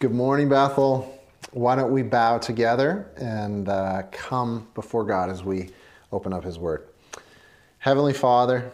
[0.00, 1.12] Good morning, Bethel.
[1.50, 5.70] Why don't we bow together and uh, come before God as we
[6.12, 6.86] open up His Word?
[7.80, 8.70] Heavenly Father,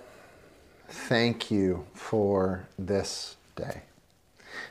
[0.86, 3.80] thank you for this day.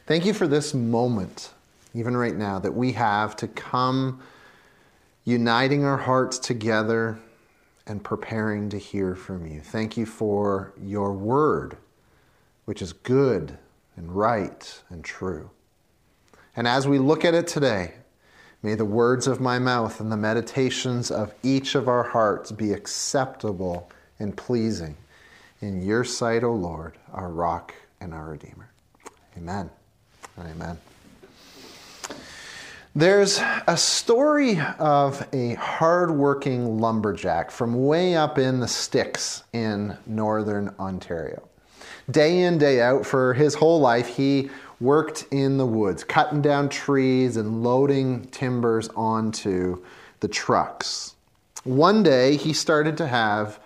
[0.05, 1.53] Thank you for this moment,
[1.95, 4.21] even right now, that we have to come
[5.25, 7.17] uniting our hearts together
[7.87, 9.59] and preparing to hear from you.
[9.59, 11.77] Thank you for your Word,
[12.65, 13.57] which is good
[13.97, 15.49] and right and true.
[16.55, 17.93] And as we look at it today,
[18.61, 22.73] may the words of my mouth and the meditations of each of our hearts be
[22.73, 23.89] acceptable
[24.19, 24.95] and pleasing
[25.61, 28.69] in your sight, O Lord, our rock and our Redeemer.
[29.37, 29.69] Amen.
[30.37, 30.77] Amen.
[32.95, 40.75] There's a story of a hardworking lumberjack from way up in the sticks in northern
[40.79, 41.49] Ontario.
[42.11, 44.51] Day in, day out, for his whole life, he
[44.83, 49.83] worked in the woods, cutting down trees and loading timbers onto
[50.19, 51.15] the trucks.
[51.63, 53.59] One day, he started to have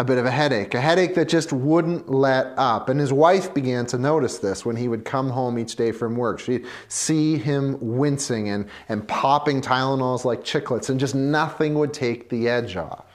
[0.00, 2.88] a bit of a headache, a headache that just wouldn't let up.
[2.88, 6.16] And his wife began to notice this when he would come home each day from
[6.16, 6.38] work.
[6.38, 12.28] She'd see him wincing and, and popping Tylenols like chiclets, and just nothing would take
[12.28, 13.07] the edge off.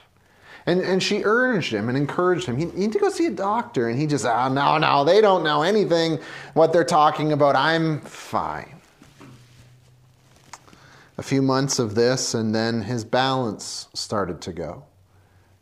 [0.66, 2.58] And, and she urged him and encouraged him.
[2.58, 3.88] You need to go see a doctor.
[3.88, 6.18] And he just, oh, no, no, they don't know anything
[6.54, 7.54] what they're talking about.
[7.54, 8.70] I'm fine.
[11.18, 14.84] A few months of this, and then his balance started to go.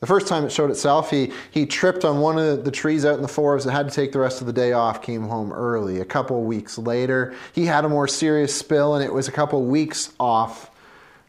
[0.02, 3.14] The first time it showed itself, he, he tripped on one of the trees out
[3.14, 5.52] in the forest and had to take the rest of the day off, came home
[5.52, 6.00] early.
[6.00, 9.62] A couple weeks later, he had a more serious spill, and it was a couple
[9.62, 10.71] weeks off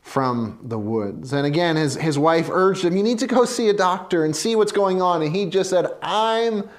[0.03, 1.33] from the woods.
[1.33, 4.35] And again, his, his wife urged him, You need to go see a doctor and
[4.35, 5.21] see what's going on.
[5.23, 6.69] And he just said, I'm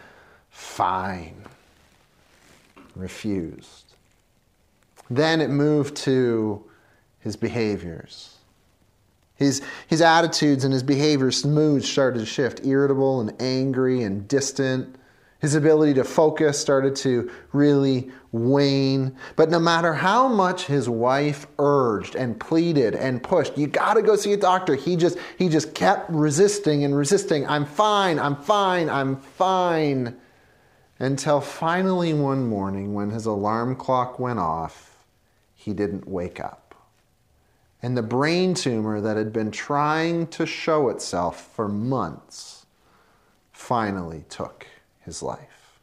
[0.50, 1.42] fine.
[2.94, 3.94] Refused.
[5.10, 6.64] Then it moved to
[7.20, 8.36] his behaviors.
[9.36, 14.96] His, his attitudes and his behaviors, moods started to shift, irritable and angry and distant.
[15.44, 19.14] His ability to focus started to really wane.
[19.36, 24.02] But no matter how much his wife urged and pleaded and pushed, you got to
[24.02, 24.74] go see a doctor.
[24.74, 27.46] He just he just kept resisting and resisting.
[27.46, 28.18] I'm fine.
[28.18, 28.88] I'm fine.
[28.88, 30.16] I'm fine.
[30.98, 35.04] Until finally one morning when his alarm clock went off,
[35.54, 36.74] he didn't wake up.
[37.82, 42.64] And the brain tumor that had been trying to show itself for months
[43.52, 44.68] finally took
[45.04, 45.78] his life.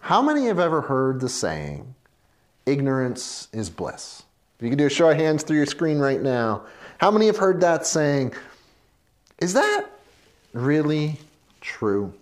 [0.00, 1.94] How many have ever heard the saying,
[2.66, 4.22] ignorance is bliss?
[4.58, 6.64] If you can do a show of hands through your screen right now,
[6.98, 8.34] how many have heard that saying?
[9.38, 9.86] Is that
[10.52, 11.18] really
[11.60, 12.12] true?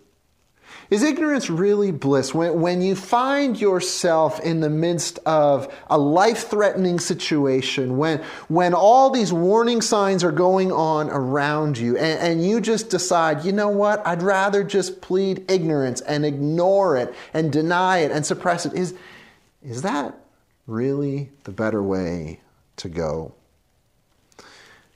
[0.93, 2.35] Is ignorance really bliss?
[2.35, 8.75] When, when you find yourself in the midst of a life threatening situation, when, when
[8.75, 13.53] all these warning signs are going on around you, and, and you just decide, you
[13.53, 18.67] know what, I'd rather just plead ignorance and ignore it and deny it and suppress
[18.67, 18.93] it, is,
[19.63, 20.15] is that
[20.67, 22.41] really the better way
[22.77, 23.33] to go?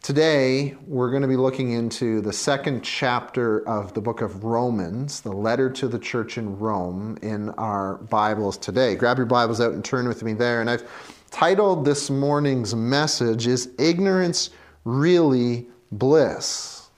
[0.07, 5.21] Today, we're going to be looking into the second chapter of the book of Romans,
[5.21, 8.95] the letter to the church in Rome, in our Bibles today.
[8.95, 10.61] Grab your Bibles out and turn with me there.
[10.61, 10.85] And I've
[11.33, 14.51] titled this morning's message is Ignorance
[14.85, 16.89] Really Bliss?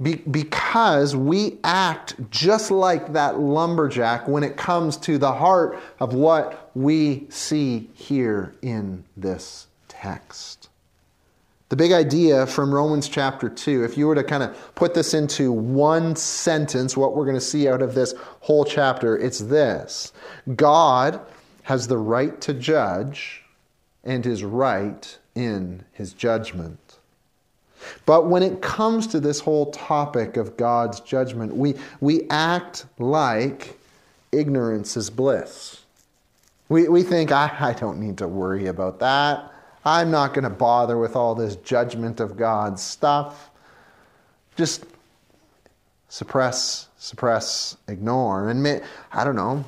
[0.00, 6.14] Be- because we act just like that lumberjack when it comes to the heart of
[6.14, 10.70] what we see here in this text.
[11.68, 15.14] The big idea from Romans chapter 2, if you were to kind of put this
[15.14, 20.12] into one sentence, what we're going to see out of this whole chapter, it's this
[20.54, 21.20] God
[21.64, 23.42] has the right to judge
[24.04, 26.98] and is right in his judgment.
[28.04, 33.78] But when it comes to this whole topic of God's judgment, we, we act like
[34.30, 35.82] ignorance is bliss.
[36.68, 39.52] We, we think, I, I don't need to worry about that.
[39.86, 43.50] I'm not going to bother with all this judgment of God stuff.
[44.56, 44.84] Just
[46.08, 48.48] suppress, suppress, ignore.
[48.48, 48.80] And may,
[49.12, 49.64] I don't know,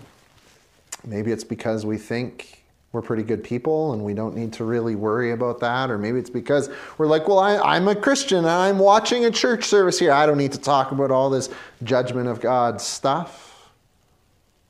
[1.06, 4.96] maybe it's because we think we're pretty good people and we don't need to really
[4.96, 5.88] worry about that.
[5.88, 9.30] Or maybe it's because we're like, well, I, am a Christian and I'm watching a
[9.30, 10.10] church service here.
[10.10, 11.48] I don't need to talk about all this
[11.84, 13.47] judgment of God stuff.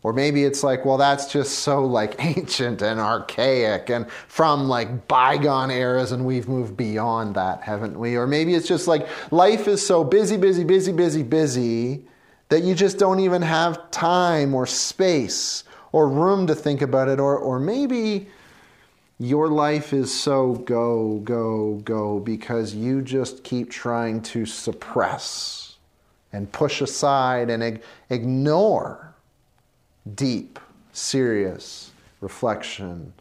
[0.09, 5.07] Or maybe it's like, well, that's just so like ancient and archaic and from like
[5.07, 8.17] bygone eras, and we've moved beyond that, haven't we?
[8.17, 12.05] Or maybe it's just like life is so busy, busy, busy, busy, busy
[12.49, 17.21] that you just don't even have time or space or room to think about it,
[17.21, 18.29] or, or maybe
[19.19, 25.77] your life is so go, go, go because you just keep trying to suppress
[26.33, 29.08] and push aside and ig- ignore
[30.15, 30.59] deep,
[30.93, 31.91] serious
[32.21, 33.13] reflection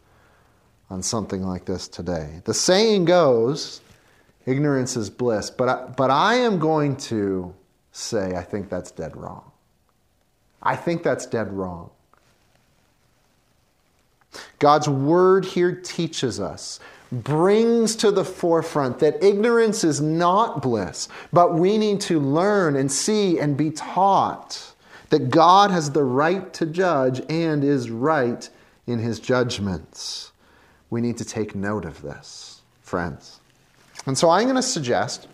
[0.90, 2.40] on something like this today.
[2.44, 3.80] The saying goes,
[4.46, 7.54] ignorance is bliss, but I, but I am going to
[7.92, 9.50] say I think that's dead wrong.
[10.62, 11.90] I think that's dead wrong.
[14.58, 16.80] God's word here teaches us,
[17.10, 22.90] brings to the forefront that ignorance is not bliss, but we need to learn and
[22.90, 24.74] see and be taught
[25.10, 28.48] that God has the right to judge and is right
[28.86, 30.32] in his judgments.
[30.90, 33.40] We need to take note of this, friends.
[34.06, 35.28] And so I'm going to suggest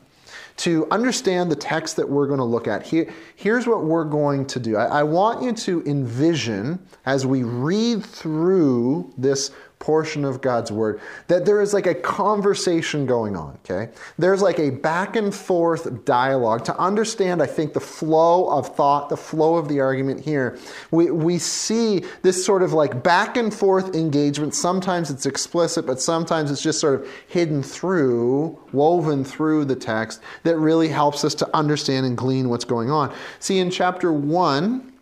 [0.56, 4.46] to understand the text that we're going to look at, here, here's what we're going
[4.46, 4.76] to do.
[4.76, 9.50] I, I want you to envision as we read through this
[9.84, 10.98] portion of God's word
[11.28, 13.92] that there is like a conversation going on, okay?
[14.18, 16.64] There's like a back and forth dialogue.
[16.64, 20.58] To understand, I think, the flow of thought, the flow of the argument here,
[20.90, 24.54] we, we see this sort of like back and forth engagement.
[24.54, 30.22] Sometimes it's explicit, but sometimes it's just sort of hidden through, woven through the text
[30.44, 33.14] that really helps us to understand and glean what's going on.
[33.38, 34.93] See, in chapter 1,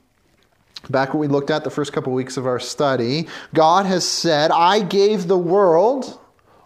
[0.91, 4.51] Back what we looked at the first couple weeks of our study, God has said,
[4.51, 6.19] I gave the world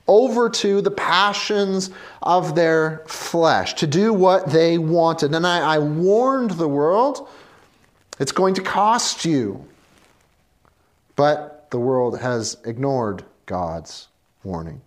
[0.09, 1.91] over to the passions
[2.23, 5.35] of their flesh to do what they wanted.
[5.35, 7.29] And I, I warned the world,
[8.19, 9.67] it's going to cost you.
[11.17, 14.09] But the world has ignored God's
[14.45, 14.81] warning.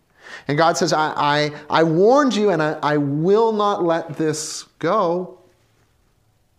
[0.48, 4.64] And God says, I, I, I warned you and I, I will not let this
[4.78, 5.40] go.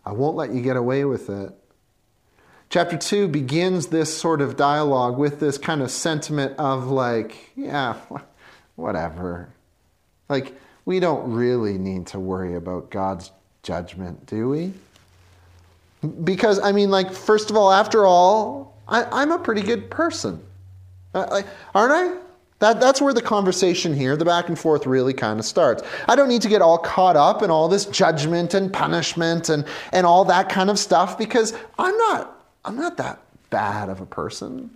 [0.05, 1.53] I won't let you get away with it.
[2.71, 7.97] Chapter 2 begins this sort of dialogue with this kind of sentiment of, like, yeah,
[8.77, 9.49] whatever.
[10.29, 10.53] Like,
[10.85, 13.29] we don't really need to worry about God's
[13.61, 14.71] judgment, do we?
[16.23, 20.41] Because, I mean, like, first of all, after all, I, am a pretty good person.
[21.13, 21.41] Uh,
[21.75, 22.21] aren't I?
[22.59, 25.83] That, that's where the conversation here, the back and forth, really kind of starts.
[26.07, 29.65] I don't need to get all caught up in all this judgment and punishment and,
[29.91, 33.19] and all that kind of stuff because I'm not I'm not that
[33.49, 34.71] bad of a person.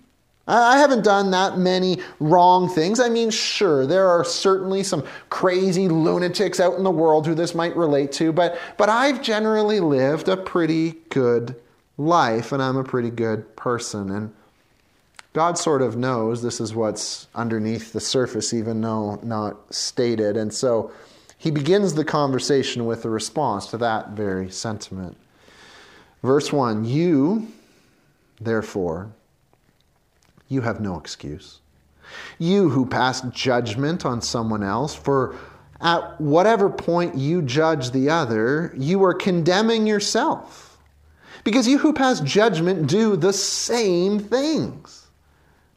[0.48, 3.00] I haven't done that many wrong things.
[3.00, 7.56] I mean, sure, there are certainly some crazy lunatics out in the world who this
[7.56, 11.56] might relate to, but, but I've generally lived a pretty good
[11.98, 14.12] life and I'm a pretty good person.
[14.12, 14.34] And
[15.34, 20.38] God sort of knows this is what's underneath the surface, even though not stated.
[20.38, 20.92] And so
[21.40, 25.18] he begins the conversation with a response to that very sentiment.
[26.22, 27.52] Verse 1 You
[28.40, 29.12] Therefore,
[30.48, 31.60] you have no excuse.
[32.38, 35.36] You who pass judgment on someone else, for
[35.82, 40.78] at whatever point you judge the other, you are condemning yourself.
[41.44, 45.08] Because you who pass judgment do the same things.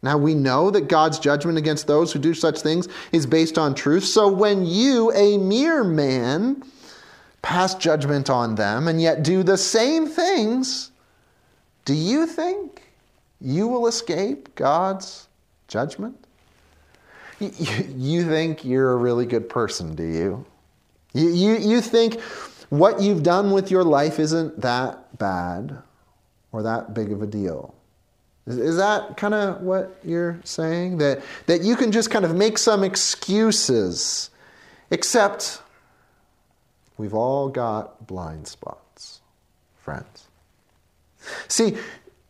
[0.02, 3.75] Now we know that God's judgment against those who do such things is based on
[3.75, 4.05] truth.
[4.05, 6.62] So when you, a mere man,
[7.43, 10.93] pass judgment on them and yet do the same things,
[11.88, 12.82] do you think
[13.40, 15.26] you will escape God's
[15.69, 16.23] judgment?
[17.41, 20.44] You think you're a really good person, do you?
[21.15, 22.20] You, you, you think
[22.69, 25.79] what you've done with your life isn't that bad
[26.53, 27.74] or that big of a deal.
[28.46, 30.98] Is that kind of what you're saying?
[30.98, 34.29] That, that you can just kind of make some excuses,
[34.91, 35.62] except
[36.98, 39.22] we've all got blind spots,
[39.79, 40.28] friends.
[41.49, 41.77] See,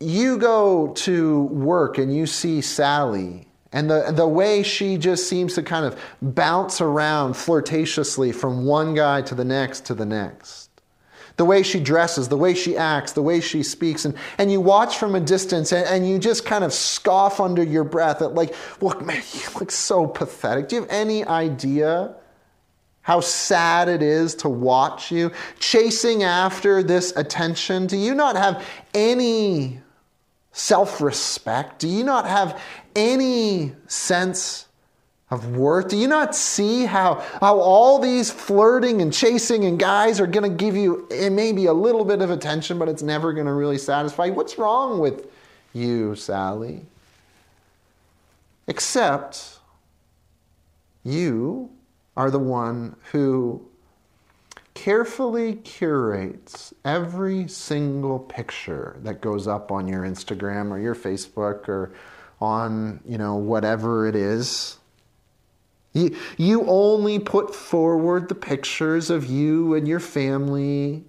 [0.00, 5.54] you go to work and you see Sally, and the, the way she just seems
[5.54, 10.70] to kind of bounce around flirtatiously from one guy to the next to the next.
[11.36, 14.60] The way she dresses, the way she acts, the way she speaks, and, and you
[14.60, 18.34] watch from a distance and, and you just kind of scoff under your breath at,
[18.34, 20.68] like, look, man, you look so pathetic.
[20.68, 22.14] Do you have any idea
[23.08, 27.86] how sad it is to watch you chasing after this attention?
[27.86, 28.62] Do you not have
[28.92, 29.80] any
[30.52, 31.78] self respect?
[31.78, 32.60] Do you not have
[32.94, 34.66] any sense
[35.30, 35.88] of worth?
[35.88, 40.50] Do you not see how, how all these flirting and chasing and guys are going
[40.50, 43.54] to give you eh, maybe a little bit of attention, but it's never going to
[43.54, 44.34] really satisfy you?
[44.34, 45.30] What's wrong with
[45.72, 46.82] you, Sally?
[48.66, 49.60] Except
[51.04, 51.70] you
[52.18, 53.64] are the one who
[54.74, 61.92] carefully curates every single picture that goes up on your Instagram or your Facebook or
[62.40, 64.78] on, you know, whatever it is.
[65.92, 71.04] You, you only put forward the pictures of you and your family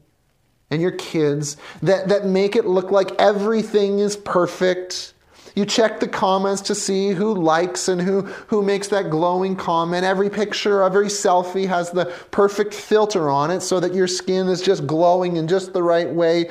[0.69, 5.13] and your kids that, that make it look like everything is perfect
[5.59, 10.05] you check the comments to see who likes and who, who makes that glowing comment.
[10.05, 14.61] Every picture, every selfie has the perfect filter on it so that your skin is
[14.61, 16.49] just glowing in just the right way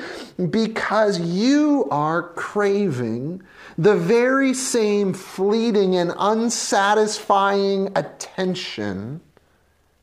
[0.51, 3.41] because you are craving
[3.79, 9.21] the very same fleeting and unsatisfying attention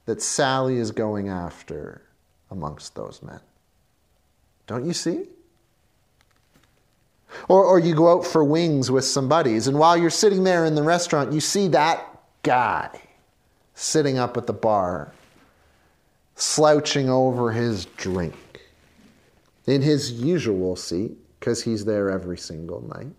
[0.06, 2.02] that Sally is going after
[2.50, 3.40] amongst those men.
[4.66, 5.28] Don't you see?
[7.48, 10.64] Or, or you go out for wings with some buddies, and while you're sitting there
[10.64, 12.04] in the restaurant, you see that
[12.42, 12.88] guy
[13.74, 15.12] sitting up at the bar,
[16.34, 18.34] slouching over his drink
[19.66, 23.12] in his usual seat, because he's there every single night.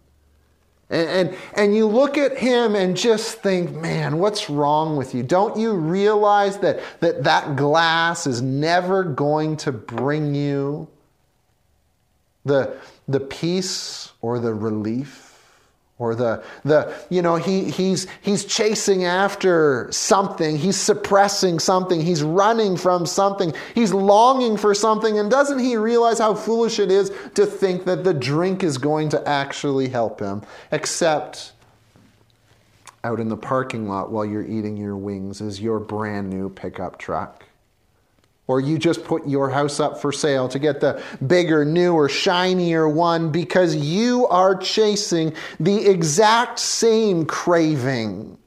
[0.90, 5.22] And, and, and, you look at him and just think, man, what's wrong with you?
[5.22, 10.88] Don't you realize that that, that glass is never going to bring you
[12.46, 15.28] the, the peace or the relief
[16.00, 20.58] or the the you know he he's he's chasing after something.
[20.58, 22.02] He's suppressing something.
[22.02, 23.54] He's running from something.
[23.74, 25.18] He's longing for something.
[25.18, 29.10] And doesn't he realize how foolish it is to think that the drink is going
[29.10, 31.54] to actually help him except
[33.04, 36.98] out in the parking lot while you're eating your wings is your brand new pickup
[36.98, 37.47] truck
[38.48, 42.88] or you just put your house up for sale to get the bigger, newer, shinier
[42.88, 48.38] one because you are chasing the exact same craving.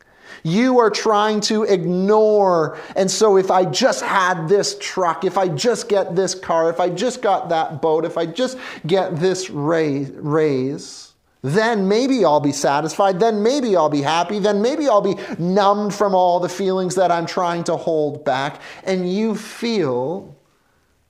[0.42, 2.78] You are trying to ignore.
[2.96, 6.80] And so, if I just had this truck, if I just get this car, if
[6.80, 11.09] I just got that boat, if I just get this raise, raise
[11.42, 13.18] then maybe I'll be satisfied.
[13.18, 14.38] Then maybe I'll be happy.
[14.38, 18.60] Then maybe I'll be numbed from all the feelings that I'm trying to hold back.
[18.84, 20.36] And you feel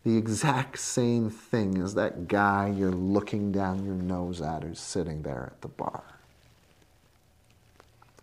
[0.05, 5.23] the exact same thing as that guy you're looking down your nose at who's sitting
[5.23, 6.05] there at the bar.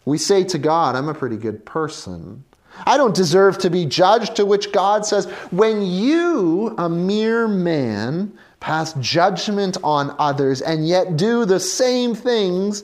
[0.05, 2.45] We say to God, I'm a pretty good person.
[2.85, 8.37] I don't deserve to be judged, to which God says, When you, a mere man,
[8.67, 12.83] pass judgment on others, and yet do the same things,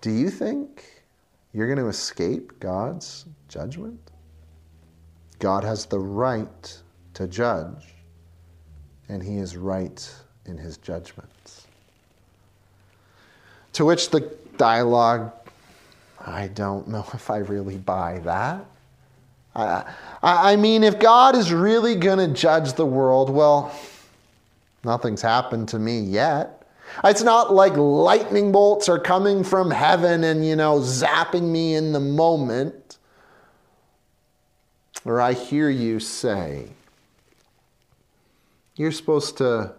[0.00, 1.02] do you think
[1.52, 3.98] you're going to escape God's judgment?
[5.40, 6.78] God has the right
[7.14, 7.96] to judge,
[9.08, 10.08] and he is right
[10.46, 11.66] in his judgments.
[13.72, 14.20] To which the
[14.56, 15.32] dialogue,
[16.24, 18.64] I don't know if I really buy that.
[19.56, 19.84] I,
[20.22, 23.74] I mean, if God is really going to judge the world, well,
[24.84, 26.62] Nothing's happened to me yet.
[27.04, 31.92] It's not like lightning bolts are coming from heaven and, you know, zapping me in
[31.92, 32.98] the moment.
[35.04, 36.68] Or I hear you say,
[38.76, 39.74] you're supposed to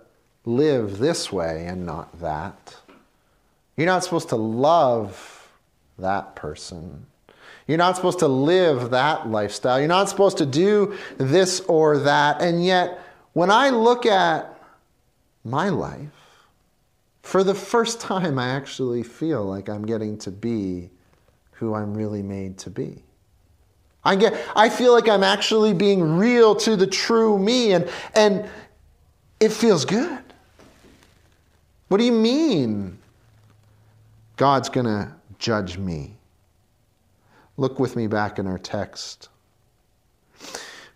[0.46, 2.76] live this way and not that.
[3.76, 5.50] You're not supposed to love
[5.98, 7.06] that person.
[7.68, 9.80] You're not supposed to live that lifestyle.
[9.80, 12.42] You're not supposed to do this or that.
[12.42, 13.00] And yet,
[13.34, 14.49] when I look at
[15.44, 16.10] my life,
[17.22, 20.90] for the first time, I actually feel like I'm getting to be
[21.52, 23.04] who I'm really made to be.
[24.04, 28.50] I get I feel like I'm actually being real to the true me and and
[29.40, 30.24] it feels good.
[31.90, 32.98] What do you mean
[34.38, 36.16] God's going to judge me?
[37.58, 39.30] Look with me back in our text.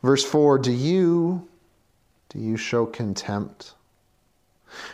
[0.01, 1.47] Verse 4, do you
[2.29, 3.73] do you show contempt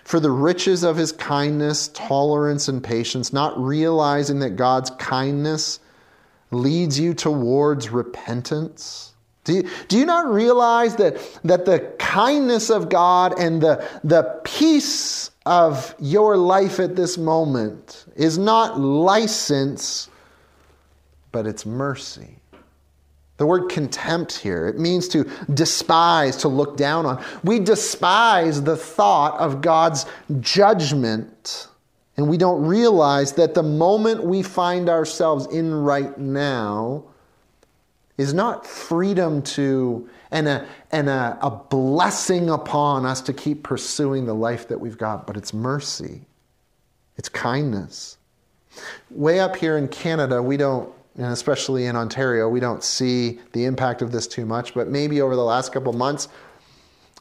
[0.04, 5.80] for the riches of his kindness, tolerance, and patience, not realizing that God's kindness
[6.52, 9.14] leads you towards repentance?
[9.44, 14.40] Do you, do you not realize that, that the kindness of God and the, the
[14.44, 20.10] peace of your life at this moment is not license,
[21.32, 22.39] but it's mercy?
[23.40, 27.24] The word contempt here, it means to despise, to look down on.
[27.42, 30.06] We despise the thought of God's
[30.42, 31.70] judgment,
[32.18, 37.06] and we don't realize that the moment we find ourselves in right now
[38.18, 44.26] is not freedom to and a, and a, a blessing upon us to keep pursuing
[44.26, 46.26] the life that we've got, but it's mercy,
[47.16, 48.18] it's kindness.
[49.10, 53.66] Way up here in Canada, we don't and especially in Ontario, we don't see the
[53.66, 56.28] impact of this too much, but maybe over the last couple months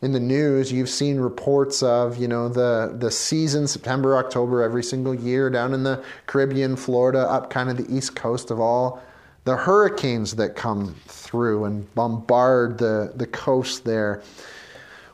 [0.01, 4.83] in the news, you've seen reports of, you know, the, the season, September, October, every
[4.83, 9.03] single year down in the Caribbean, Florida, up kind of the east coast of all
[9.45, 14.23] the hurricanes that come through and bombard the, the coast there.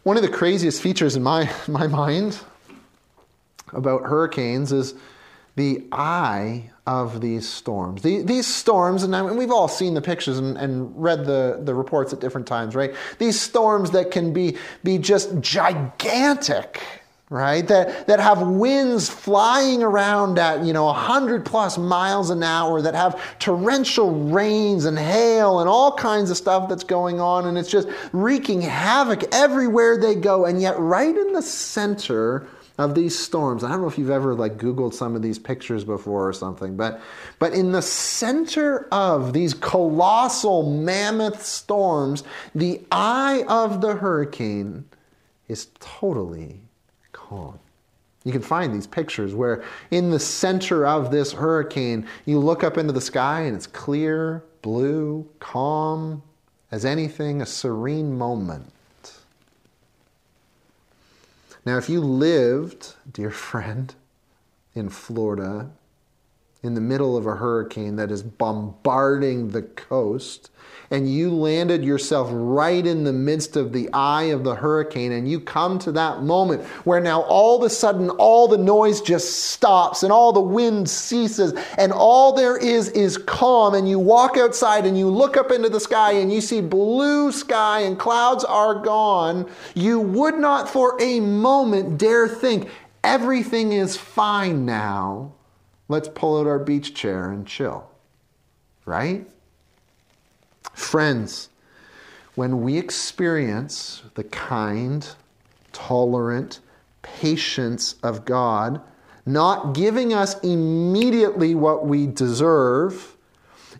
[0.02, 2.38] One of the craziest features in my, my mind
[3.72, 4.94] about hurricanes is
[5.56, 8.02] the eye of these storms.
[8.02, 11.74] The, these storms, and, I we've all seen the pictures and, and, read the, the
[11.74, 12.94] reports at different times, right?
[13.18, 16.82] These storms that can be, be just gigantic,
[17.30, 17.66] right?
[17.66, 22.94] That, that have winds flying around at, you know, 100 plus miles an hour, that
[22.94, 27.70] have torrential rains and hail and all kinds of stuff that's going on, and it's
[27.70, 30.44] just wreaking havoc everywhere they go.
[30.44, 33.62] And yet, right in the center of these storms.
[33.62, 36.76] I don't know if you've ever like googled some of these pictures before or something,
[36.76, 37.00] but
[37.38, 44.84] but in the center of these colossal mammoth storms, the eye of the hurricane
[45.48, 46.60] is totally
[47.12, 47.58] calm.
[48.24, 52.78] You can find these pictures where in the center of this hurricane, you look up
[52.78, 56.22] into the sky and it's clear, blue, calm
[56.70, 58.73] as anything, a serene moment.
[61.64, 63.94] Now, if you lived, dear friend,
[64.74, 65.70] in Florida,
[66.62, 70.50] in the middle of a hurricane that is bombarding the coast,
[70.90, 75.28] and you landed yourself right in the midst of the eye of the hurricane, and
[75.28, 79.44] you come to that moment where now all of a sudden all the noise just
[79.50, 84.36] stops and all the wind ceases, and all there is is calm, and you walk
[84.36, 88.44] outside and you look up into the sky and you see blue sky and clouds
[88.44, 92.68] are gone, you would not for a moment dare think
[93.02, 95.32] everything is fine now.
[95.88, 97.90] Let's pull out our beach chair and chill.
[98.86, 99.26] Right?
[100.74, 101.48] Friends,
[102.34, 105.08] when we experience the kind,
[105.72, 106.60] tolerant
[107.02, 108.80] patience of God,
[109.24, 113.16] not giving us immediately what we deserve,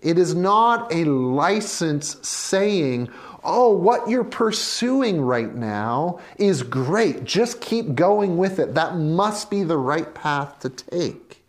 [0.01, 3.11] it is not a license saying,
[3.43, 7.25] oh, what you're pursuing right now is great.
[7.25, 8.75] Just keep going with it.
[8.75, 11.44] That must be the right path to take.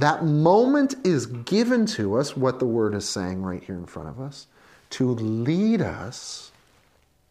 [0.00, 4.08] That moment is given to us, what the word is saying right here in front
[4.08, 4.46] of us,
[4.90, 6.52] to lead us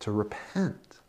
[0.01, 0.99] to repent,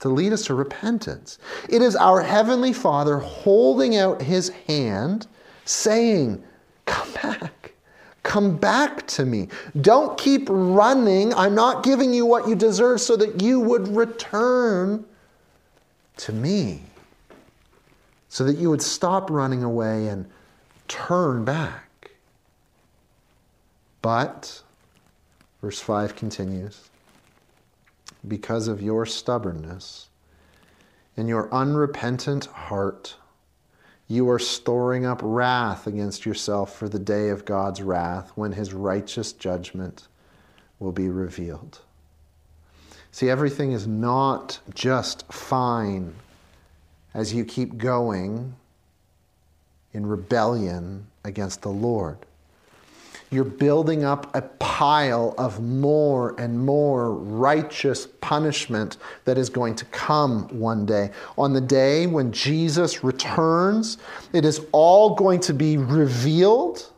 [0.00, 1.38] to lead us to repentance.
[1.70, 5.26] It is our Heavenly Father holding out His hand,
[5.64, 6.44] saying,
[6.84, 7.72] Come back.
[8.22, 9.48] Come back to me.
[9.80, 11.32] Don't keep running.
[11.32, 15.06] I'm not giving you what you deserve so that you would return
[16.18, 16.82] to me.
[18.28, 20.26] So that you would stop running away and
[20.88, 22.10] turn back.
[24.02, 24.62] But,
[25.60, 26.90] verse 5 continues,
[28.26, 30.08] because of your stubbornness
[31.16, 33.16] and your unrepentant heart,
[34.08, 38.74] you are storing up wrath against yourself for the day of God's wrath when his
[38.74, 40.08] righteous judgment
[40.78, 41.80] will be revealed.
[43.10, 46.14] See, everything is not just fine
[47.14, 48.56] as you keep going
[49.94, 52.18] in rebellion against the Lord.
[53.30, 59.84] You're building up a pile of more and more righteous punishment that is going to
[59.86, 61.10] come one day.
[61.36, 63.98] On the day when Jesus returns,
[64.32, 66.92] it is all going to be revealed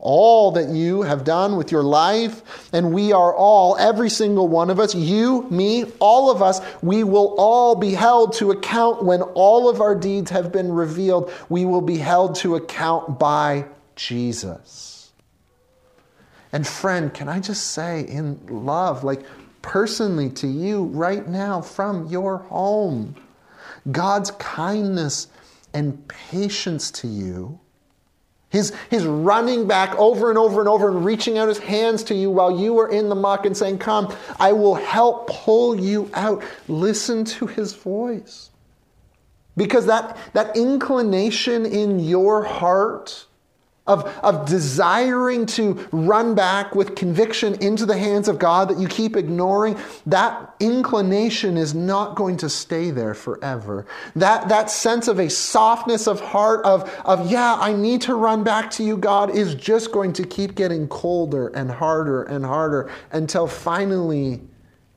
[0.00, 4.70] all that you have done with your life, and we are all, every single one
[4.70, 9.22] of us, you, me, all of us, we will all be held to account when
[9.22, 11.32] all of our deeds have been revealed.
[11.48, 15.12] We will be held to account by Jesus.
[16.52, 19.22] And friend, can I just say in love, like
[19.62, 23.14] personally to you right now from your home,
[23.90, 25.28] God's kindness
[25.72, 27.60] and patience to you
[28.50, 32.14] his, his running back over and over and over and reaching out his hands to
[32.14, 36.10] you while you are in the muck and saying, Come, I will help pull you
[36.14, 36.42] out.
[36.68, 38.50] Listen to his voice.
[39.56, 43.26] Because that, that inclination in your heart
[43.90, 48.86] of, of desiring to run back with conviction into the hands of God that you
[48.86, 49.76] keep ignoring,
[50.06, 53.84] that inclination is not going to stay there forever.
[54.14, 58.44] That, that sense of a softness of heart, of, of, yeah, I need to run
[58.44, 62.90] back to you, God, is just going to keep getting colder and harder and harder
[63.10, 64.40] until finally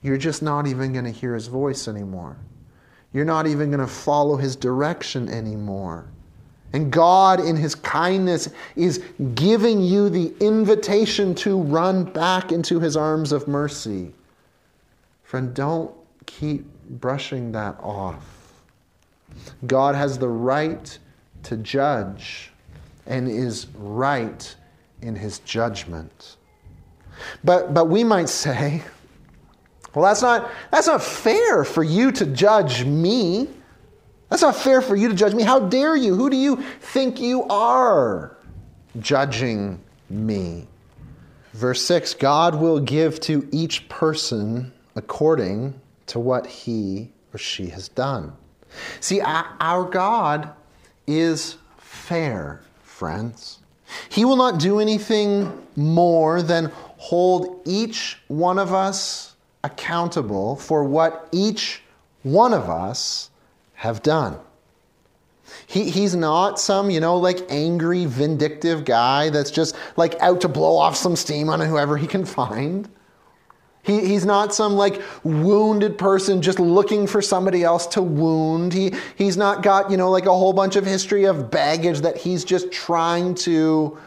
[0.04, 2.38] you're just not even going to hear his voice anymore.
[3.12, 6.12] You're not even going to follow his direction anymore
[6.74, 9.04] And God, in His kindness, is
[9.36, 14.12] giving you the invitation to run back into His arms of mercy.
[15.24, 15.92] Friend, don't
[16.26, 18.54] keep brushing that off.
[19.68, 20.98] God has the right
[21.44, 22.52] to judge
[23.06, 24.56] and is right
[25.02, 26.38] in His judgment.
[27.44, 28.82] But, but we might say,
[29.94, 33.50] well, that's not, that's not fair for you to judge me.
[34.34, 35.43] That's not fair for you to judge me.
[35.43, 36.15] How dare you?
[36.15, 38.36] Who do you think you are
[39.00, 40.65] judging me?
[41.54, 47.89] Verse 6 God will give to each person according to what he or she has
[47.89, 48.34] done.
[49.02, 50.50] See, our God
[51.06, 53.60] is fair, friends.
[54.10, 61.30] He will not do anything more than hold each one of us accountable for what
[61.32, 61.84] each
[62.24, 63.30] one of us
[63.84, 64.39] have done.
[65.67, 70.48] He, he's not some, you know, like angry, vindictive guy that's just like out to
[70.48, 72.88] blow off some steam on whoever he can find.
[73.82, 78.72] He, he's not some like wounded person just looking for somebody else to wound.
[78.72, 82.15] He, he's not got, you know, like a whole bunch of history of baggage that
[82.15, 83.98] he's just trying to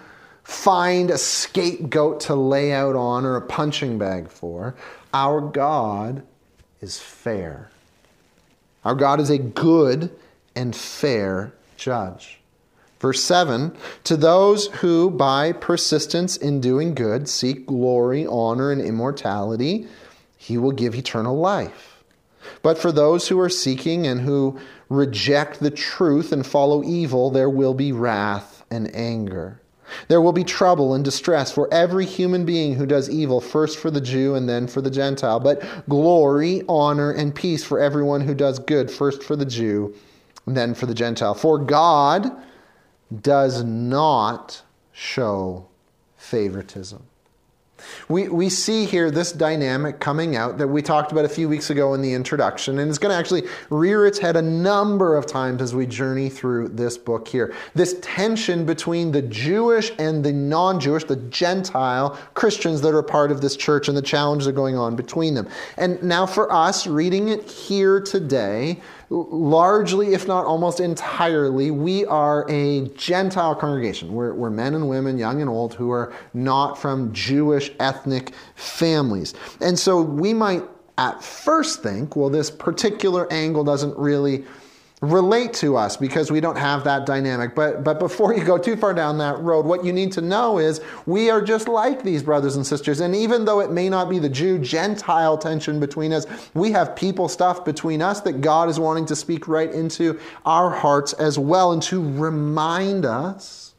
[0.42, 4.74] find a scapegoat to lay out on or a punching bag for.
[5.12, 6.22] Our God
[6.80, 7.68] is fair.
[8.86, 10.14] Our God is a good
[10.54, 12.38] and fair judge.
[13.00, 19.88] Verse 7 To those who, by persistence in doing good, seek glory, honor, and immortality,
[20.36, 22.04] he will give eternal life.
[22.62, 27.50] But for those who are seeking and who reject the truth and follow evil, there
[27.50, 29.60] will be wrath and anger.
[30.08, 33.90] There will be trouble and distress for every human being who does evil, first for
[33.90, 38.34] the Jew and then for the Gentile, but glory, honor, and peace for everyone who
[38.34, 39.94] does good, first for the Jew
[40.46, 41.34] and then for the Gentile.
[41.34, 42.30] For God
[43.22, 45.66] does not show
[46.16, 47.02] favoritism.
[48.08, 51.70] We, we see here this dynamic coming out that we talked about a few weeks
[51.70, 55.26] ago in the introduction, and it's going to actually rear its head a number of
[55.26, 57.54] times as we journey through this book here.
[57.74, 63.30] This tension between the Jewish and the non Jewish, the Gentile Christians that are part
[63.30, 65.48] of this church, and the challenges that are going on between them.
[65.76, 72.44] And now, for us, reading it here today, largely, if not almost entirely, we are
[72.48, 74.12] a Gentile congregation.
[74.12, 79.34] We're, we're, men and women, young and old, who are not from Jewish ethnic families.
[79.60, 80.62] And so we might
[80.98, 84.44] at first think, well, this particular angle doesn't really
[85.02, 87.54] relate to us because we don't have that dynamic.
[87.54, 90.58] But, but before you go too far down that road, what you need to know
[90.58, 93.00] is we are just like these brothers and sisters.
[93.00, 96.96] And even though it may not be the Jew Gentile tension between us, we have
[96.96, 101.38] people stuff between us that God is wanting to speak right into our hearts as
[101.38, 103.74] well and to remind us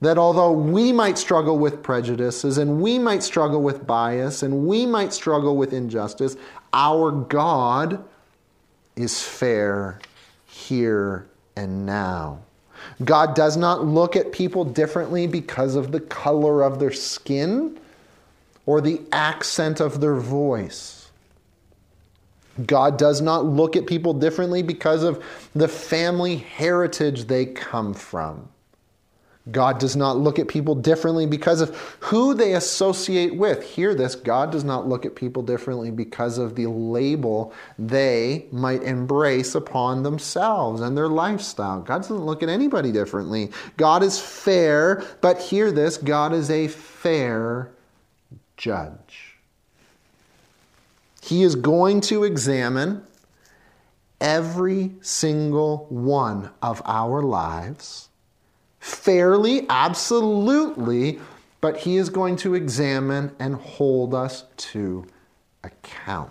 [0.00, 4.86] that although we might struggle with prejudices and we might struggle with bias and we
[4.86, 6.36] might struggle with injustice,
[6.72, 8.04] our God
[8.96, 9.98] is fair
[10.46, 11.26] here
[11.56, 12.40] and now.
[13.04, 17.78] God does not look at people differently because of the color of their skin
[18.66, 21.10] or the accent of their voice.
[22.66, 25.22] God does not look at people differently because of
[25.54, 28.48] the family heritage they come from.
[29.50, 33.62] God does not look at people differently because of who they associate with.
[33.62, 38.82] Hear this God does not look at people differently because of the label they might
[38.82, 41.82] embrace upon themselves and their lifestyle.
[41.82, 43.50] God doesn't look at anybody differently.
[43.76, 47.70] God is fair, but hear this God is a fair
[48.56, 49.36] judge.
[51.20, 53.06] He is going to examine
[54.22, 58.08] every single one of our lives
[58.84, 61.18] fairly, absolutely,
[61.62, 65.06] but he is going to examine and hold us to
[65.62, 66.30] account.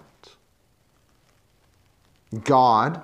[2.43, 3.01] God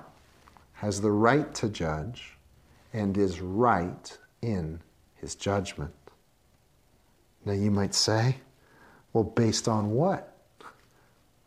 [0.74, 2.36] has the right to judge
[2.92, 4.80] and is right in
[5.16, 5.94] his judgment.
[7.44, 8.36] Now you might say,
[9.12, 10.29] well, based on what?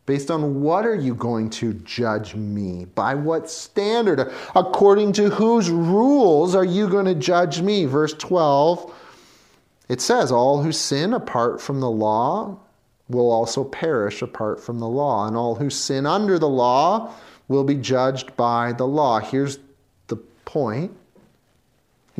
[0.05, 2.85] Based on what are you going to judge me?
[2.85, 4.31] By what standard?
[4.53, 7.85] According to whose rules are you going to judge me?
[7.85, 8.93] Verse 12,
[9.87, 12.57] it says, All who sin apart from the law
[13.07, 17.13] will also perish apart from the law, and all who sin under the law
[17.47, 19.19] will be judged by the law.
[19.19, 19.59] Here's
[20.07, 20.95] the point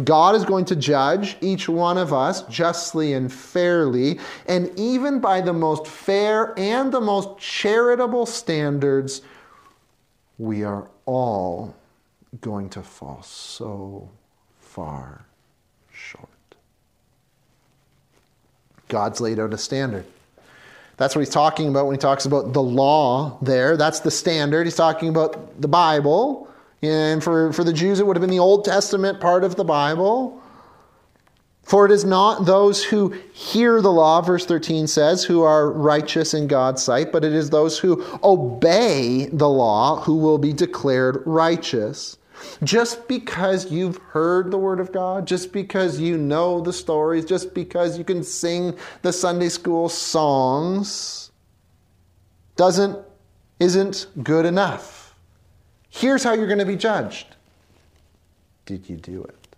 [0.01, 5.41] God is going to judge each one of us justly and fairly, and even by
[5.41, 9.21] the most fair and the most charitable standards,
[10.39, 11.75] we are all
[12.41, 14.10] going to fall so
[14.60, 15.25] far
[15.91, 16.27] short.
[18.88, 20.06] God's laid out a standard.
[20.97, 23.77] That's what he's talking about when he talks about the law there.
[23.77, 24.65] That's the standard.
[24.65, 26.47] He's talking about the Bible.
[26.84, 29.63] And for, for the Jews, it would have been the Old Testament part of the
[29.63, 30.43] Bible.
[31.63, 36.34] For it is not those who hear the law, verse 13 says, who are righteous
[36.34, 41.24] in God's sight, but it is those who obey the law who will be declared
[41.26, 42.17] righteous.
[42.63, 47.54] Just because you've heard the Word of God, just because you know the stories, just
[47.54, 51.32] because you can sing the Sunday school songs,
[52.58, 53.00] doesn't,
[53.62, 55.03] isn't good enough.
[55.95, 57.27] Here's how you're going to be judged
[58.65, 59.56] Did you do it?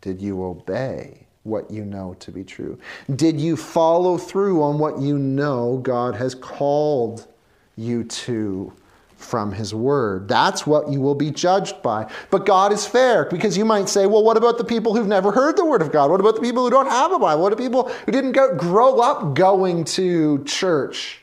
[0.00, 2.78] Did you obey what you know to be true?
[3.14, 7.28] Did you follow through on what you know God has called
[7.76, 8.72] you to
[9.16, 10.26] from His Word?
[10.26, 12.10] That's what you will be judged by.
[12.30, 15.30] But God is fair because you might say, well, what about the people who've never
[15.30, 16.10] heard the Word of God?
[16.10, 17.42] What about the people who don't have a Bible?
[17.42, 21.19] What about people who didn't go, grow up going to church?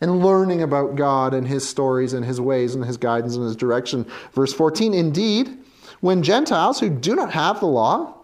[0.00, 3.56] And learning about God and His stories and His ways and His guidance and His
[3.56, 4.06] direction.
[4.32, 5.58] Verse 14 Indeed,
[6.00, 8.14] when Gentiles who do not have the law,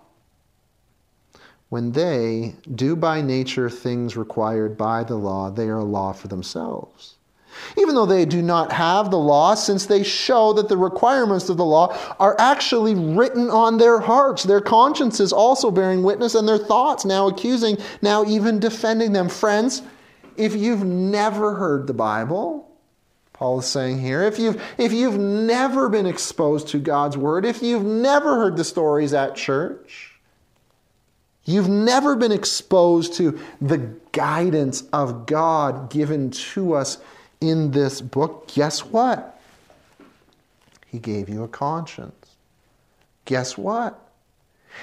[1.71, 6.29] when they do by nature things required by the law, they are a law for
[6.29, 7.17] themselves.
[7.79, 11.57] Even though they do not have the law, since they show that the requirements of
[11.57, 16.59] the law are actually written on their hearts, their consciences also bearing witness, and their
[16.59, 19.29] thoughts now accusing, now even defending them.
[19.29, 19.83] Friends,
[20.37, 22.71] if you've never heard the Bible,
[23.33, 27.63] Paul is saying here, if you've, if you've never been exposed to God's Word, if
[27.63, 30.15] you've never heard the stories at church,
[31.45, 33.79] you've never been exposed to the
[34.13, 36.99] guidance of God given to us
[37.41, 39.41] in this book, guess what?
[40.87, 42.37] He gave you a conscience.
[43.25, 44.04] Guess what?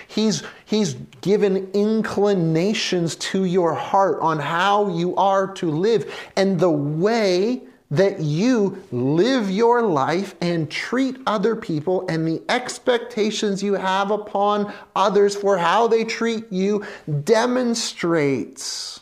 [0.07, 6.13] He's, he's given inclinations to your heart on how you are to live.
[6.35, 13.61] And the way that you live your life and treat other people and the expectations
[13.61, 16.85] you have upon others for how they treat you
[17.23, 19.01] demonstrates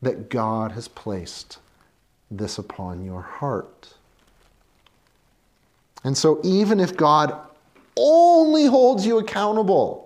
[0.00, 1.58] that God has placed
[2.30, 3.94] this upon your heart.
[6.02, 7.38] And so, even if God
[7.96, 10.04] only holds you accountable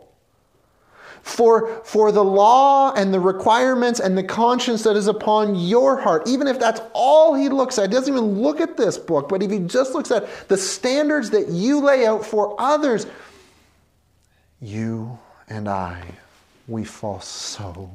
[1.23, 6.27] for, for the law and the requirements and the conscience that is upon your heart,
[6.27, 9.43] even if that's all he looks at, he doesn't even look at this book, but
[9.43, 13.07] if he just looks at the standards that you lay out for others,
[14.61, 16.03] you and I,
[16.67, 17.91] we fall so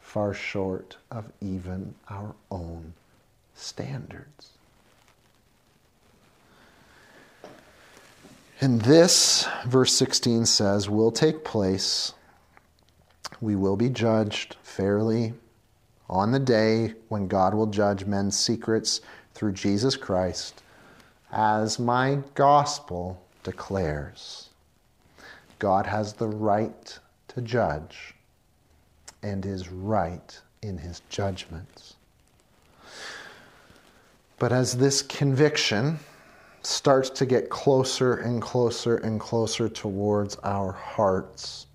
[0.00, 2.92] far short of even our own
[3.54, 4.53] standards.
[8.64, 12.14] And this, verse 16 says, will take place
[13.42, 15.34] we will be judged fairly
[16.08, 19.02] on the day when God will judge men's secrets
[19.34, 20.62] through Jesus Christ,
[21.30, 24.48] as my gospel declares.
[25.58, 26.98] God has the right
[27.28, 28.14] to judge
[29.22, 31.96] and is right in his judgments.
[34.38, 35.98] But as this conviction
[36.66, 41.66] starts to get closer and closer and closer towards our hearts,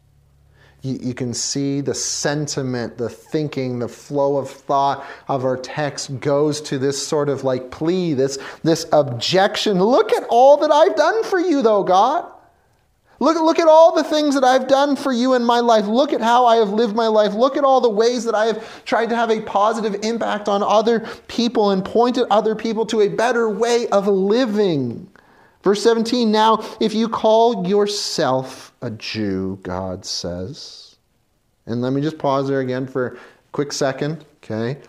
[0.81, 6.19] you, you, can see the sentiment, the thinking, the flow of thought of our text
[6.21, 9.83] goes to this sort of like plea, this, this objection.
[9.83, 12.31] Look at all that I've done for you, though, God.
[13.19, 15.85] Look, look at all the things that I've done for you in my life.
[15.85, 17.33] Look at how I have lived my life.
[17.33, 20.63] Look at all the ways that I have tried to have a positive impact on
[20.63, 25.09] other people and pointed other people to a better way of living.
[25.63, 30.95] Verse 17 Now, if you call yourself a Jew, God says,
[31.65, 33.17] and let me just pause there again for a
[33.51, 34.79] quick second, okay?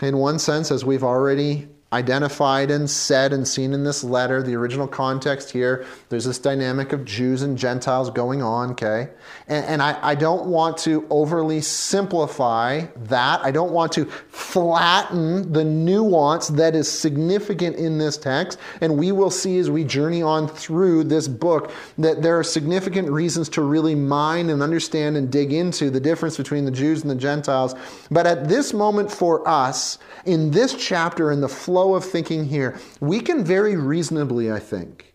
[0.00, 4.54] In one sense, as we've already identified and said and seen in this letter, the
[4.54, 9.08] original context here, there's this dynamic of Jews and Gentiles going on, okay?
[9.48, 13.40] And, and I, I don't want to overly simplify that.
[13.44, 18.60] I don't want to flatten the nuance that is significant in this text.
[18.80, 23.10] And we will see as we journey on through this book that there are significant
[23.10, 27.10] reasons to really mine and understand and dig into the difference between the Jews and
[27.10, 27.74] the Gentiles.
[28.12, 32.78] But at this moment for us, in this chapter, in the flow of thinking here,
[33.00, 35.14] we can very reasonably, I think,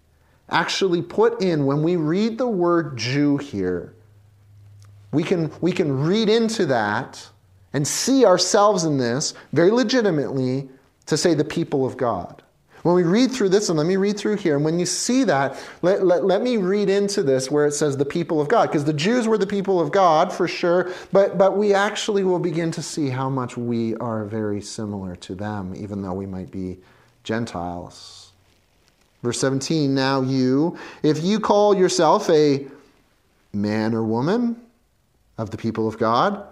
[0.49, 3.93] actually put in, when we read the word Jew here,
[5.11, 7.27] we can, we can read into that
[7.73, 10.69] and see ourselves in this very legitimately
[11.05, 12.43] to say the people of God.
[12.85, 15.23] When we read through this, and let me read through here, and when you see
[15.23, 18.67] that, let, let, let me read into this where it says the people of God,
[18.67, 22.37] because the Jews were the people of God for sure, but, but we actually will
[22.37, 26.51] begin to see how much we are very similar to them, even though we might
[26.51, 26.77] be
[27.23, 28.31] Gentiles.
[29.23, 32.67] Verse 17 Now you, if you call yourself a
[33.51, 34.61] man or woman
[35.39, 36.45] of the people of God,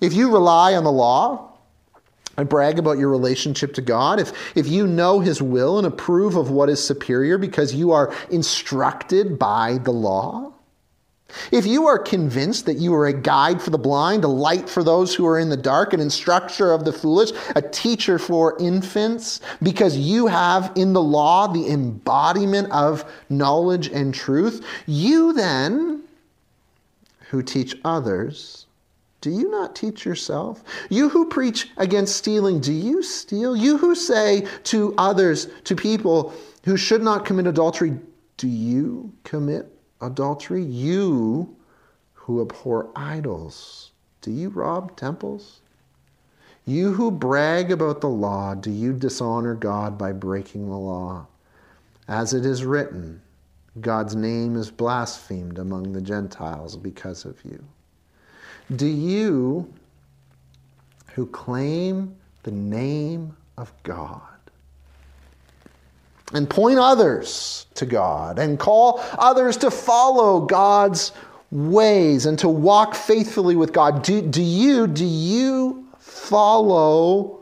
[0.00, 1.47] if you rely on the law
[2.38, 6.36] and brag about your relationship to God, if, if you know His will and approve
[6.36, 10.54] of what is superior because you are instructed by the law,
[11.52, 14.82] if you are convinced that you are a guide for the blind, a light for
[14.82, 19.40] those who are in the dark, an instructor of the foolish, a teacher for infants,
[19.62, 26.02] because you have in the law the embodiment of knowledge and truth, you then,
[27.28, 28.64] who teach others,
[29.20, 30.62] do you not teach yourself?
[30.90, 33.56] You who preach against stealing, do you steal?
[33.56, 36.32] You who say to others, to people
[36.64, 37.98] who should not commit adultery,
[38.36, 40.62] do you commit adultery?
[40.62, 41.56] You
[42.14, 43.90] who abhor idols,
[44.22, 45.60] do you rob temples?
[46.64, 51.26] You who brag about the law, do you dishonor God by breaking the law?
[52.06, 53.22] As it is written,
[53.80, 57.64] God's name is blasphemed among the Gentiles because of you.
[58.74, 59.72] Do you,
[61.14, 64.22] who claim the name of God,
[66.34, 71.12] and point others to God, and call others to follow God's
[71.50, 77.40] ways and to walk faithfully with God, do, do you, do you follow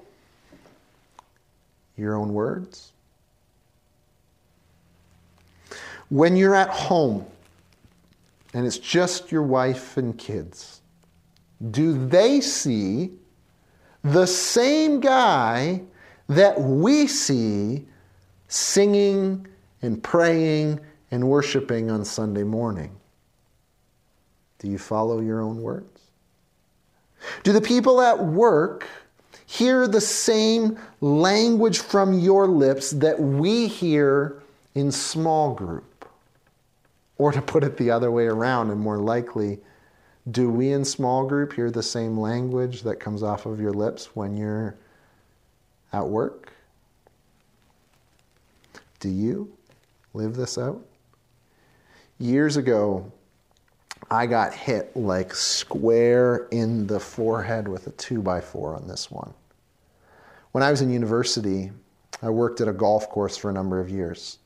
[1.97, 2.93] your own words?
[6.09, 7.27] When you're at home
[8.55, 10.81] and it's just your wife and kids,
[11.71, 13.13] do they see
[14.03, 15.83] the same guy
[16.29, 17.87] that we see
[18.49, 19.47] singing
[19.83, 22.95] and praying and worshiping on Sunday morning?
[24.59, 26.11] Do you follow your own words?
[27.43, 28.87] Do the people at work
[29.47, 34.43] hear the same language from your lips that we hear
[34.75, 36.09] in small group?
[37.19, 39.59] Or to put it the other way around, and more likely,
[40.31, 44.17] do we in small group hear the same language that comes off of your lips
[44.17, 44.77] when you're
[45.93, 46.53] at work?
[48.99, 49.57] Do you
[50.15, 50.85] live this out?
[52.19, 53.13] Years ago,
[54.11, 59.11] I got hit like square in the forehead with a two by four on this
[59.11, 59.33] one.
[60.53, 61.71] When I was in university,
[62.23, 64.39] I worked at a golf course for a number of years.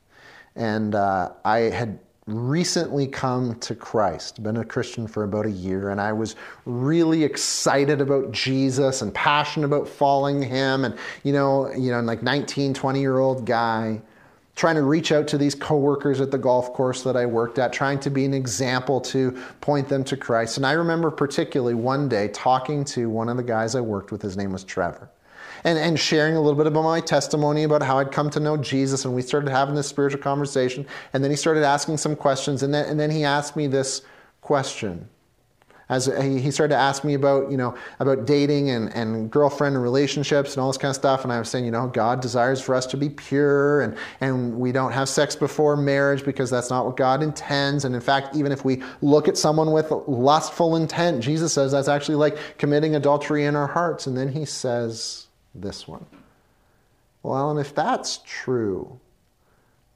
[0.55, 5.89] And uh, I had recently come to Christ, been a Christian for about a year,
[5.89, 10.85] and I was really excited about Jesus and passionate about following him.
[10.85, 14.01] And, you know, you know, like 19, 20 year old guy
[14.55, 17.71] trying to reach out to these coworkers at the golf course that I worked at,
[17.71, 19.31] trying to be an example to
[19.61, 20.57] point them to Christ.
[20.57, 24.21] And I remember particularly one day talking to one of the guys I worked with,
[24.21, 25.09] his name was Trevor
[25.63, 28.57] and, and sharing a little bit about my testimony about how I'd come to know
[28.57, 29.05] Jesus.
[29.05, 30.85] And we started having this spiritual conversation.
[31.13, 32.63] And then he started asking some questions.
[32.63, 34.01] And then, and then he asked me this
[34.41, 35.07] question.
[35.89, 39.83] As he started to ask me about, you know, about dating and, and girlfriend and
[39.83, 41.25] relationships and all this kind of stuff.
[41.25, 44.57] And I was saying, you know, God desires for us to be pure and, and
[44.57, 47.83] we don't have sex before marriage because that's not what God intends.
[47.83, 51.89] And in fact, even if we look at someone with lustful intent, Jesus says that's
[51.89, 54.07] actually like committing adultery in our hearts.
[54.07, 56.05] And then he says, this one.
[57.23, 58.99] Well, Alan, if that's true,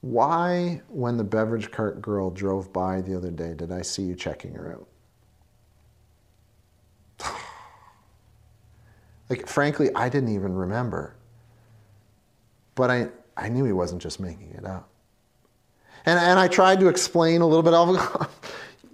[0.00, 4.14] why, when the beverage cart girl drove by the other day, did I see you
[4.14, 4.78] checking her
[7.20, 7.34] out?
[9.30, 11.16] like, frankly, I didn't even remember.
[12.76, 14.88] But I, I knew he wasn't just making it up.
[16.04, 18.28] And, and I tried to explain a little bit of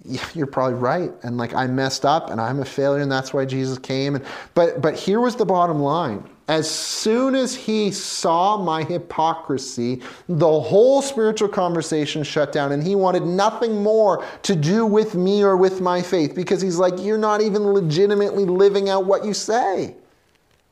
[0.34, 3.44] you're probably right and like i messed up and i'm a failure and that's why
[3.44, 8.56] jesus came and but but here was the bottom line as soon as he saw
[8.56, 14.84] my hypocrisy, the whole spiritual conversation shut down, and he wanted nothing more to do
[14.84, 19.06] with me or with my faith because he's like, You're not even legitimately living out
[19.06, 19.96] what you say.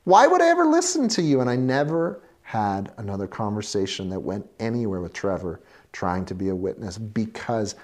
[0.05, 1.41] Why would I ever listen to you?
[1.41, 5.61] And I never had another conversation that went anywhere with Trevor
[5.93, 7.77] trying to be a witness because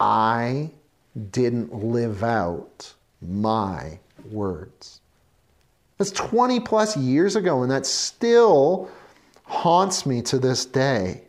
[0.00, 0.70] I
[1.30, 3.98] didn't live out my
[4.30, 5.01] words.
[6.02, 8.90] That's 20 plus years ago, and that still
[9.44, 11.22] haunts me to this day.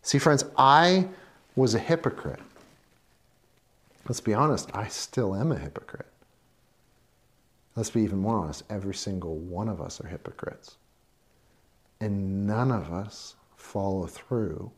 [0.00, 1.08] See, friends, I
[1.54, 2.40] was a hypocrite.
[4.08, 6.06] Let's be honest, I still am a hypocrite.
[7.76, 10.76] Let's be even more honest, every single one of us are hypocrites.
[12.00, 14.70] and none of us follow through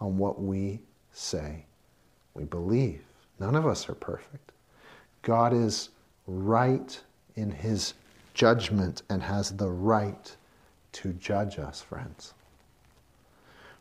[0.00, 0.80] on what we
[1.12, 1.66] say
[2.34, 3.02] we believe.
[3.38, 4.52] None of us are perfect.
[5.22, 5.90] God is
[6.26, 7.00] right
[7.36, 7.94] in his
[8.34, 10.36] judgment and has the right
[10.92, 12.34] to judge us, friends.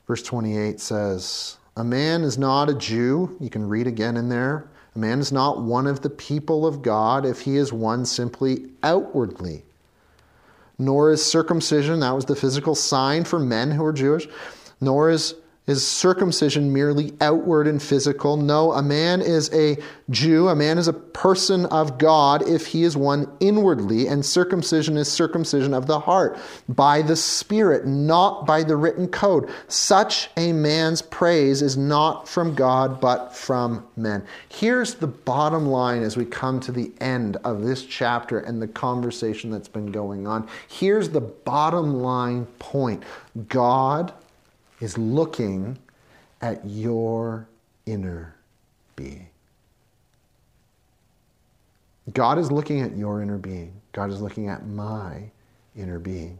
[0.08, 3.36] Verse 28 says, A man is not a Jew.
[3.40, 4.68] You can read again in there.
[4.96, 8.70] A man is not one of the people of God if he is one simply
[8.84, 9.64] outwardly.
[10.78, 14.28] Nor is circumcision, that was the physical sign for men who are Jewish,
[14.82, 15.36] nor is
[15.66, 18.36] is circumcision merely outward and physical?
[18.36, 19.78] No, a man is a
[20.10, 24.98] Jew, a man is a person of God if he is one inwardly, and circumcision
[24.98, 26.38] is circumcision of the heart,
[26.68, 29.50] by the Spirit, not by the written code.
[29.70, 34.26] Such a man's praise is not from God, but from men.
[34.50, 38.68] Here's the bottom line as we come to the end of this chapter and the
[38.68, 40.50] conversation that's been going on.
[40.68, 43.04] Here's the bottom line point
[43.48, 44.14] God
[44.84, 45.80] is looking
[46.42, 47.48] at your
[47.86, 48.36] inner
[48.98, 49.30] being.
[52.12, 53.80] God is looking at your inner being.
[53.94, 55.32] God is looking at my
[55.74, 56.38] inner being.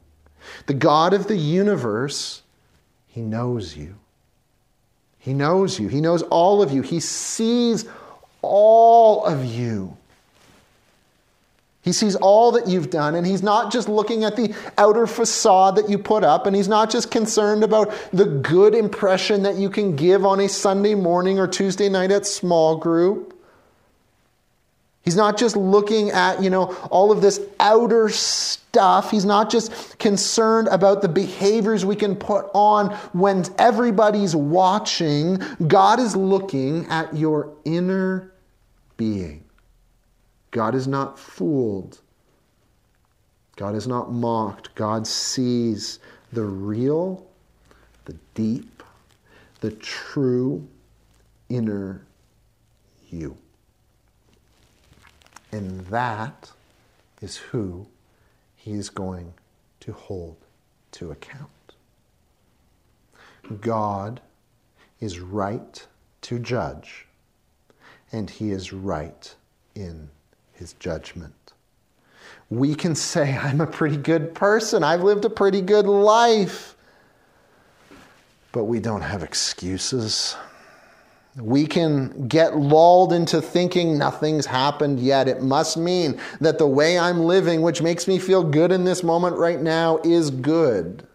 [0.66, 2.42] The God of the universe,
[3.08, 3.96] He knows you.
[5.20, 5.88] He knows you.
[5.88, 6.82] He knows all of you.
[6.82, 7.86] He sees
[8.42, 9.96] all of you.
[11.84, 15.76] He sees all that you've done, and he's not just looking at the outer facade
[15.76, 19.70] that you put up, and he's not just concerned about the good impression that you
[19.70, 23.38] can give on a Sunday morning or Tuesday night at small group.
[25.04, 29.12] He's not just looking at, you know, all of this outer stuff.
[29.12, 35.42] He's not just concerned about the behaviors we can put on when everybody's watching.
[35.68, 38.32] God is looking at your inner
[38.96, 39.43] being.
[40.54, 42.00] God is not fooled.
[43.56, 44.74] God is not mocked.
[44.76, 45.98] God sees
[46.32, 47.26] the real,
[48.06, 48.84] the deep,
[49.62, 50.68] the true
[51.50, 52.06] inner
[53.10, 53.36] you.
[55.52, 56.52] And that
[57.20, 57.88] is who
[58.56, 59.34] he is going
[59.80, 60.38] to hold
[60.92, 61.50] to account.
[63.60, 64.22] God
[65.00, 65.84] is right
[66.22, 67.08] to judge,
[68.12, 69.34] and he is right
[69.74, 70.10] in
[70.72, 71.34] judgment.
[72.50, 76.76] We can say, I'm a pretty good person, I've lived a pretty good life,
[78.54, 80.38] but we don't have excuses.
[81.36, 85.28] We can get lulled into thinking nothing's happened yet.
[85.28, 89.04] It must mean that the way I'm living, which makes me feel good in this
[89.04, 91.06] moment right now, is good.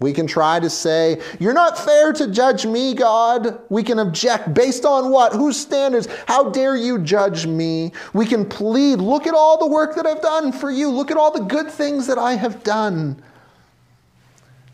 [0.00, 3.60] We can try to say, You're not fair to judge me, God.
[3.68, 5.32] We can object based on what?
[5.32, 6.06] Whose standards?
[6.26, 7.92] How dare you judge me?
[8.12, 10.88] We can plead, Look at all the work that I've done for you.
[10.88, 13.20] Look at all the good things that I have done.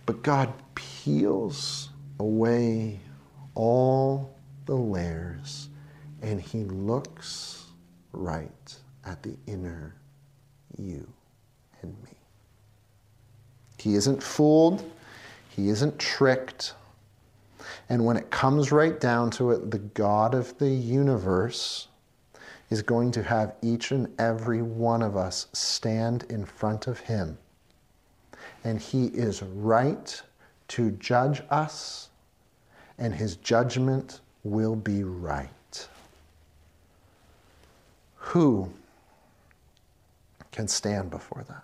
[0.05, 3.01] But God peels away
[3.55, 4.35] all
[4.67, 5.69] the layers
[6.21, 7.65] and He looks
[8.13, 9.95] right at the inner
[10.77, 11.07] you
[11.83, 12.11] and me.
[13.79, 14.91] He isn't fooled.
[15.55, 16.75] He isn't tricked.
[17.89, 21.89] And when it comes right down to it, the God of the universe
[22.71, 27.39] is going to have each and every one of us stand in front of Him.
[28.65, 30.21] And He is right
[30.69, 32.09] to judge us,
[32.99, 35.89] and His judgment will be right.
[38.17, 38.73] Who
[40.51, 41.63] can stand before that?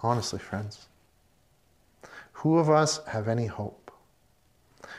[0.00, 0.86] Honestly, friends.
[2.44, 3.90] Who of us have any hope?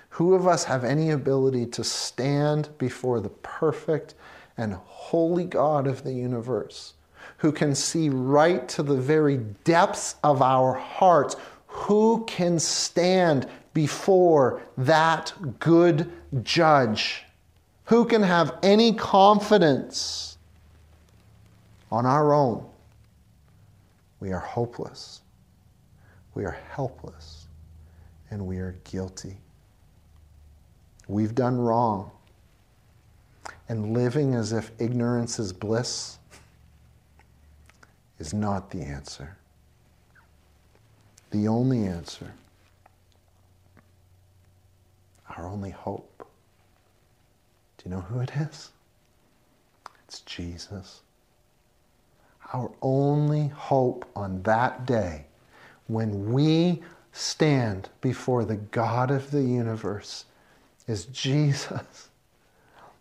[0.10, 4.16] Who of us have any ability to stand before the perfect
[4.58, 6.96] and holy God of the universe,
[7.38, 11.36] who can see right to the very depths of our hearts?
[11.68, 17.26] Who can stand before that good judge?
[17.84, 20.40] Who can have any confidence
[21.92, 22.66] on our own?
[24.20, 25.22] We are hopeless.
[26.34, 27.35] We are helpless
[28.30, 29.38] and we are guilty.
[31.08, 32.12] We've done wrong.
[33.70, 36.18] And living as if ignorance is bliss
[38.20, 39.38] is not the answer.
[41.32, 42.32] The only answer,
[45.36, 46.28] our only hope.
[47.78, 48.70] Do you know who it is?
[50.08, 51.02] It's Jesus.
[52.54, 55.26] Our only hope on that day
[55.88, 56.82] when we
[57.16, 60.26] stand before the God of the universe
[60.86, 62.10] is Jesus,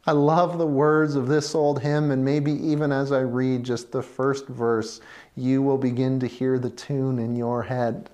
[0.07, 3.91] I love the words of this old hymn, and maybe even as I read just
[3.91, 5.01] the first verse,
[5.35, 8.09] you will begin to hear the tune in your head.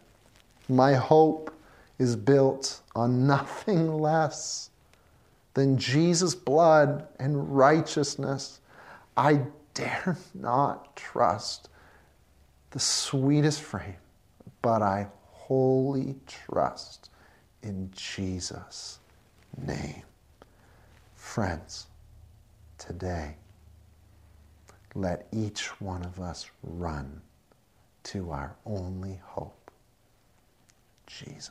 [0.69, 1.53] My hope
[1.99, 4.71] is built on nothing less
[5.53, 8.61] than Jesus' blood and righteousness.
[9.17, 9.43] I
[9.75, 11.69] dare not trust
[12.71, 13.97] the sweetest frame,
[14.63, 15.09] but I
[15.51, 17.11] wholly trust
[17.61, 19.01] in Jesus'
[19.67, 20.05] name.
[21.17, 21.89] Friends,
[22.79, 23.35] today,
[24.95, 27.21] let each one of us run
[28.05, 29.73] to our only hope,
[31.09, 31.51] Jesus.